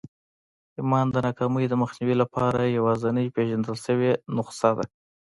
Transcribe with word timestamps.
ايمان 0.77 1.05
د 1.11 1.15
ناکامۍ 1.25 1.65
د 1.69 1.73
مخنيوي 1.81 2.15
لپاره 2.21 2.73
يوازېنۍ 2.77 3.27
پېژندل 3.35 3.75
شوې 3.85 4.11
نسخه 4.35 4.71
ده. 4.77 4.85